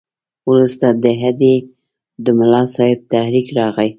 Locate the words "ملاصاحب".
2.39-2.99